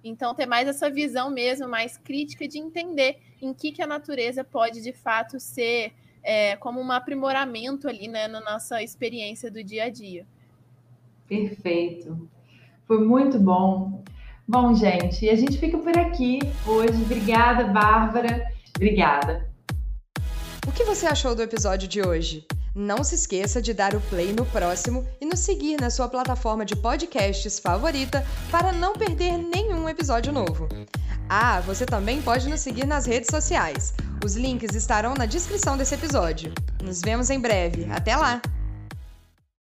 [0.03, 4.43] Então, ter mais essa visão mesmo, mais crítica de entender em que, que a natureza
[4.43, 9.85] pode, de fato, ser é, como um aprimoramento ali, né, na nossa experiência do dia
[9.85, 10.25] a dia.
[11.27, 12.29] Perfeito.
[12.85, 14.03] Foi muito bom.
[14.47, 17.01] Bom, gente, a gente fica por aqui hoje.
[17.01, 18.45] Obrigada, Bárbara.
[18.75, 19.47] Obrigada.
[20.67, 22.45] O que você achou do episódio de hoje?
[22.75, 26.65] Não se esqueça de dar o play no próximo e nos seguir na sua plataforma
[26.65, 30.67] de podcasts favorita para não perder nenhum episódio novo.
[31.29, 33.93] Ah, você também pode nos seguir nas redes sociais.
[34.25, 36.53] Os links estarão na descrição desse episódio.
[36.81, 37.87] Nos vemos em breve.
[37.91, 38.41] Até lá!